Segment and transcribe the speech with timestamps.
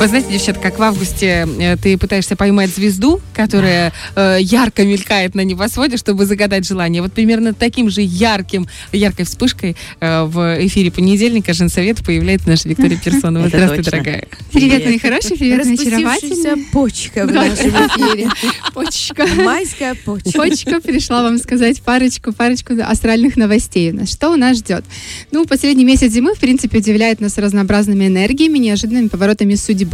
[0.00, 5.34] Вы знаете, девчат, как в августе э, ты пытаешься поймать звезду, которая э, ярко мелькает
[5.34, 7.02] на небосводе, чтобы загадать желание.
[7.02, 12.96] Вот примерно таким же ярким, яркой вспышкой э, в эфире понедельника Женсовет появляется наша Виктория
[13.04, 13.44] Персонова.
[13.48, 13.90] Это Здравствуй, точно.
[13.90, 14.28] дорогая.
[14.50, 16.64] Привет, мои хорошие, привет, мои очаровательные.
[16.72, 18.30] почка в нашем эфире.
[18.72, 19.26] Почка.
[19.26, 20.30] Майская почка.
[20.32, 23.92] Почка пришла вам сказать парочку, парочку астральных новостей.
[24.06, 24.82] Что у нас ждет?
[25.30, 29.89] Ну, последний месяц зимы, в принципе, удивляет нас разнообразными энергиями, неожиданными поворотами судьбы.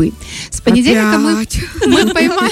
[0.51, 1.47] С понедельника мы,
[1.87, 2.51] мы поймаем...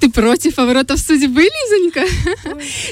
[0.00, 2.02] Ты против поворотов судьбы, Лизонька?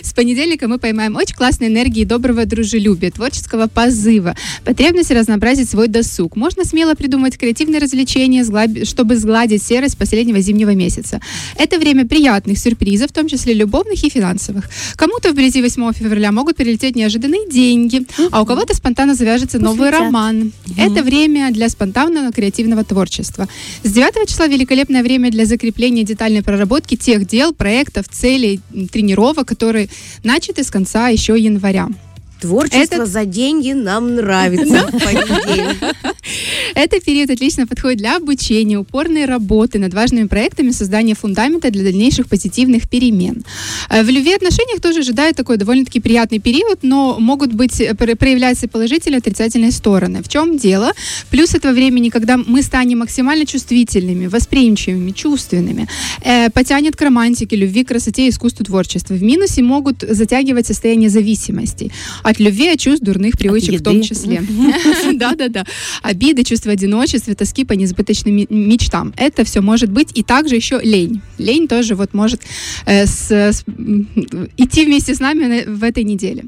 [0.03, 6.37] С понедельника мы поймаем очень классные энергии доброго дружелюбия, творческого позыва, потребность разнообразить свой досуг.
[6.37, 8.45] Можно смело придумать креативные развлечения,
[8.85, 11.21] чтобы сгладить серость последнего зимнего месяца.
[11.57, 14.65] Это время приятных сюрпризов, в том числе любовных и финансовых.
[14.97, 20.53] Кому-то вблизи 8 февраля могут прилететь неожиданные деньги, а у кого-то спонтанно завяжется новый роман.
[20.77, 21.88] Это время для спонтанного
[22.33, 23.49] креативного творчества.
[23.83, 28.61] С 9 числа великолепное время для закрепления детальной проработки тех дел, проектов, целей,
[28.93, 29.89] тренировок, которые
[30.25, 31.89] начаты с конца еще января.
[32.41, 34.89] Творчество Этот- за деньги нам нравится.
[36.75, 42.29] Этот период отлично подходит для обучения, упорной работы над важными проектами, создания фундамента для дальнейших
[42.29, 43.45] позитивных перемен.
[43.91, 48.17] Э, В любви отношениях тоже ожидает такой довольно-таки приятный период, но могут быть э, пр-
[48.17, 50.23] проявляться положительные и отрицательные стороны.
[50.23, 50.93] В чем дело?
[51.31, 55.89] Плюс этого времени, когда мы станем максимально чувствительными, восприимчивыми, чувственными,
[56.25, 59.15] э, потянет к романтике, любви, красоте искусству творчества.
[59.15, 61.91] В минусе могут затягивать состояние зависимости
[62.29, 64.43] от любви, от чувств, дурных привычек в том числе.
[65.15, 65.65] Да-да-да.
[66.03, 69.13] Обиды, чувство одиночества, тоски по несбыточным мечтам.
[69.17, 70.09] Это все может быть.
[70.15, 71.21] И также еще лень.
[71.39, 72.43] Лень тоже вот может
[72.87, 73.05] э,
[74.57, 76.45] идти вместе с нами на- в этой неделе.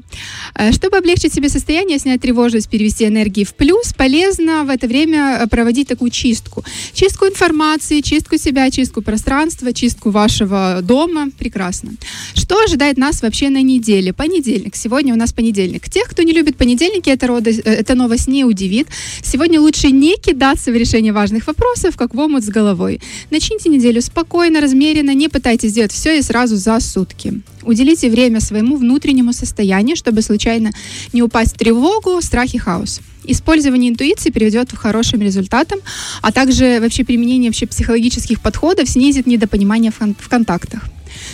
[0.55, 5.39] Э, Чтобы облегчить себе состояние, снять тревожность, перевести энергии в плюс, полезно в это время
[5.41, 6.63] э, проводить такую чистку.
[6.93, 11.29] Чистку информации, чистку себя, чистку пространства, чистку вашего дома.
[11.39, 11.91] Прекрасно.
[12.35, 14.13] Что ожидает нас вообще на неделе?
[14.13, 14.75] Понедельник.
[14.75, 15.70] Сегодня у нас понедельник.
[15.79, 18.87] Тех, кто не любит понедельники, эта, рода- э, эта новость не удивит.
[19.23, 22.99] Сегодня лучше не кидаться в решение важных вопросов, как в омут с головой.
[23.29, 27.41] Начните неделю спокойно, размеренно, не пытайтесь сделать все и сразу за сутки.
[27.63, 30.71] Уделите время своему внутреннему состоянию, чтобы случайно
[31.13, 33.01] не упасть в тревогу, страх и хаос.
[33.23, 35.79] Использование интуиции приведет к хорошим результатам,
[36.21, 40.83] а также вообще применение вообще психологических подходов снизит недопонимание в контактах.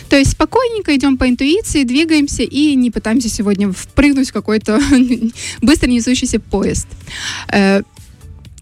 [0.10, 4.80] То есть спокойненько идем по интуиции, двигаемся и не пытаемся сегодня впрыгнуть в какой-то
[5.62, 6.88] быстро несущийся поезд.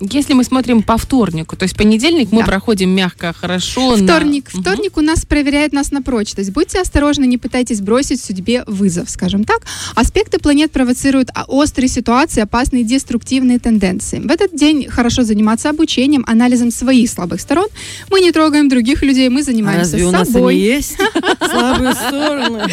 [0.01, 2.45] Если мы смотрим по вторнику, то есть понедельник мы Да.
[2.47, 3.95] проходим мягко, хорошо.
[3.95, 4.49] на- Вторник.
[4.53, 4.61] Мгм.
[4.61, 6.51] Вторник у нас проверяет нас на прочность.
[6.51, 9.61] Будьте осторожны, не пытайтесь бросить судьбе вызов, скажем так.
[9.95, 14.19] Аспекты планет провоцируют а, острые ситуации, опасные деструктивные тенденции.
[14.19, 17.67] В этот день хорошо заниматься обучением, анализом своих слабых сторон.
[18.11, 20.55] Мы не трогаем других людей, мы А занимаемся разве у нас собой.
[20.55, 20.97] они есть?
[21.39, 22.67] Слабые стороны.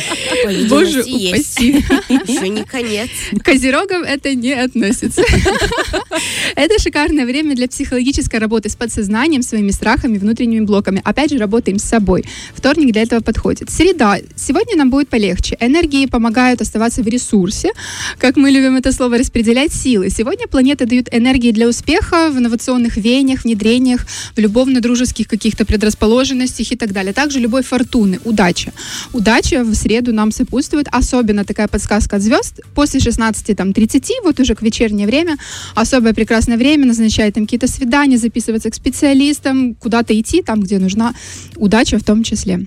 [0.68, 1.84] Боже упаси.
[2.26, 3.10] Еще не конец.
[3.38, 5.22] К Козерогам это не относится.
[6.56, 6.78] Это
[7.12, 11.02] шикарное время для психологической работы с подсознанием, своими страхами, внутренними блоками.
[11.04, 12.24] Опять же, работаем с собой.
[12.54, 13.70] Вторник для этого подходит.
[13.70, 14.16] Среда.
[14.36, 15.56] Сегодня нам будет полегче.
[15.60, 17.70] Энергии помогают оставаться в ресурсе.
[18.18, 20.08] Как мы любим это слово, распределять силы.
[20.10, 26.76] Сегодня планеты дают энергии для успеха в инновационных веяниях, внедрениях, в любовно-дружеских каких-то предрасположенностях и
[26.76, 27.12] так далее.
[27.12, 28.72] Также любой фортуны, удача.
[29.12, 30.88] Удача в среду нам сопутствует.
[30.90, 32.60] Особенно такая подсказка от звезд.
[32.74, 35.36] После 16.30, вот уже к вечернее время,
[35.74, 41.14] особое прекрасное время, назначать там какие-то свидания, записываться к специалистам, куда-то идти, там, где нужна
[41.56, 42.66] удача в том числе.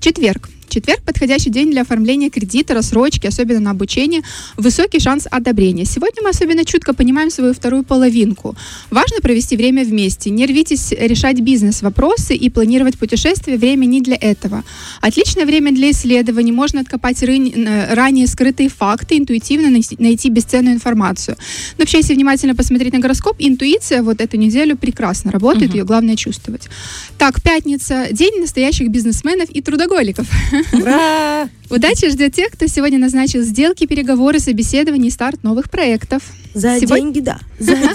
[0.00, 0.48] Четверг.
[0.68, 4.22] Четверг– подходящий день для оформления кредита, рассрочки, особенно на обучение.
[4.56, 5.84] Высокий шанс одобрения.
[5.84, 8.56] Сегодня мы особенно чутко понимаем свою вторую половинку.
[8.90, 10.30] Важно провести время вместе.
[10.30, 13.56] Не рвитесь решать бизнес-вопросы и планировать путешествия.
[13.56, 14.64] Время не для этого.
[15.00, 16.52] Отличное время для исследований.
[16.52, 21.36] Можно откопать э, ранее скрытые факты, интуитивно найти, бесценную информацию.
[21.78, 25.78] Но вообще, если внимательно посмотреть на гороскоп, интуиция вот эту неделю прекрасно работает, Мгм.
[25.78, 26.68] ее главное чувствовать.
[27.18, 30.26] Так, пятница– день настоящих бизнесменов и трудоголиков.
[30.80, 31.48] 우라!
[31.70, 36.22] Удачи ждет тех, кто сегодня назначил сделки, переговоры, собеседования и старт новых проектов.
[36.52, 37.38] За Сегодня- деньги, да.
[37.58, 37.74] За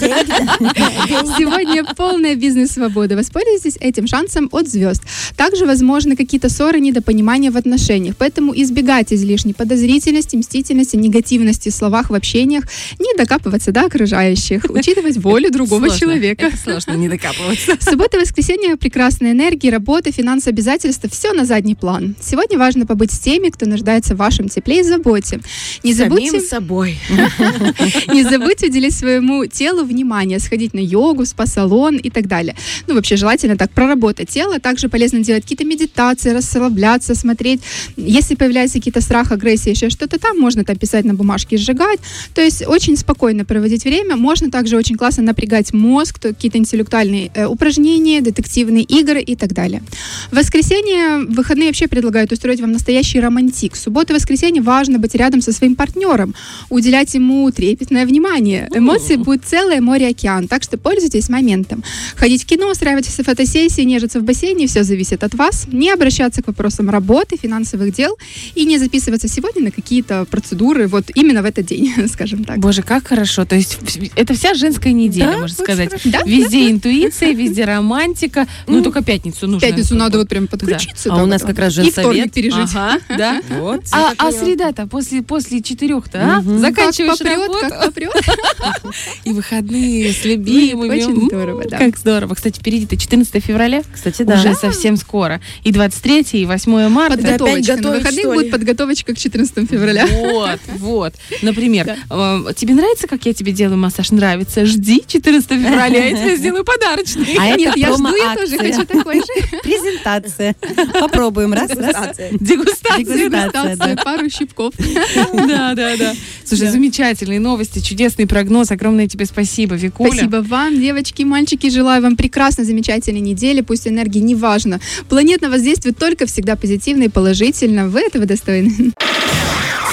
[0.60, 1.24] да.
[1.38, 3.16] Сегодня полная бизнес-свобода.
[3.16, 5.02] Воспользуйтесь этим шансом от звезд.
[5.34, 8.16] Также возможны какие-то ссоры, недопонимания в отношениях.
[8.18, 12.64] Поэтому избегайте излишней подозрительности, мстительности, негативности в словах, в общениях.
[12.98, 14.64] Не докапываться до окружающих.
[14.68, 15.98] Учитывать волю другого Сложно.
[15.98, 16.46] человека.
[16.48, 17.78] Это сложно не докапываться.
[17.80, 21.08] Суббота воскресенье прекрасная энергия, работа, финансы, обязательства.
[21.08, 22.14] Все на задний план.
[22.20, 25.40] Сегодня важно побыть с теми, кто нуждается в вашем тепле и заботе.
[25.82, 26.98] Не забудьте, Самим собой.
[28.12, 32.54] не забудьте уделить своему телу внимание, сходить на йогу, спа-салон и так далее.
[32.86, 34.58] Ну, вообще, желательно так проработать тело.
[34.58, 37.60] Также полезно делать какие-то медитации, расслабляться, смотреть.
[37.96, 42.00] Если появляются какие-то страх, агрессия, еще что-то там, можно там писать на бумажке и сжигать.
[42.34, 44.16] То есть очень спокойно проводить время.
[44.16, 49.52] Можно также очень классно напрягать мозг, то какие-то интеллектуальные э, упражнения, детективные игры и так
[49.52, 49.82] далее.
[50.30, 53.49] В воскресенье, выходные вообще предлагают устроить вам настоящий романтик.
[53.50, 56.34] В субботу и воскресенье важно быть рядом со своим партнером,
[56.68, 58.68] уделять ему трепетное внимание.
[58.74, 61.82] Эмоции будет целое море-океан, так что пользуйтесь моментом.
[62.16, 65.66] Ходить в кино, устраивать фотосессии, нежиться в бассейне, все зависит от вас.
[65.70, 68.16] Не обращаться к вопросам работы, финансовых дел
[68.54, 72.58] и не записываться сегодня на какие-то процедуры вот именно в этот день, скажем так.
[72.58, 73.44] Боже, как хорошо.
[73.44, 73.78] То есть
[74.16, 75.90] это вся женская неделя, Да, можно сказать.
[76.04, 78.46] Да, Везде интуиция, везде романтика.
[78.66, 79.66] Ну, только пятницу нужно.
[79.66, 81.12] Пятницу надо вот прям подключиться.
[81.12, 81.98] А у нас как раз И женсовет.
[81.98, 82.70] вторник пережить.
[82.74, 83.39] Ага, да.
[83.48, 83.84] Вот.
[83.92, 86.40] А, а среда-то после, после четырех-то, а?
[86.40, 86.58] Мгм.
[86.58, 88.12] Заканчиваешь как попрет, работу, как попрет.
[89.24, 91.02] и выходные с любимыми.
[91.02, 91.78] Очень здорово, да.
[91.78, 92.34] Как здорово.
[92.34, 93.82] Кстати, впереди-то 14 февраля.
[93.92, 94.34] Кстати, да.
[94.34, 95.40] Уже совсем скоро.
[95.64, 97.16] И 23, и 8 марта.
[97.16, 97.72] Подготовочка.
[97.72, 100.06] На готовить, выходных будет подготовочка к 14 февраля.
[100.06, 101.14] Вот, вот.
[101.42, 104.10] Например, э, тебе нравится, как я тебе делаю массаж?
[104.10, 104.66] Нравится.
[104.66, 107.36] Жди 14 февраля, я тебе сделаю подарочный.
[107.38, 109.58] А Нет, это я жду, я тоже хочу такой же.
[109.62, 110.54] Презентация.
[110.98, 111.52] Попробуем.
[111.52, 112.16] Раз, раз.
[112.32, 113.29] Дегустация.
[113.30, 113.76] Дегустация.
[113.76, 114.02] Да.
[114.02, 114.74] пару щипков.
[115.50, 116.14] Да, да, да.
[116.44, 116.72] Слушай, Да.
[116.72, 118.70] замечательные новости, чудесный прогноз.
[118.70, 120.10] Огромное тебе спасибо, Викуля.
[120.12, 121.70] Спасибо вам, девочки и мальчики.
[121.70, 123.60] Желаю вам прекрасной, замечательной недели.
[123.60, 124.80] Пусть энергии не важно.
[125.08, 127.88] Планетное воздействие только всегда позитивно и положительно.
[127.88, 128.92] Вы этого достойны.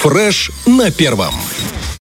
[0.02, 1.34] Фреш на первом.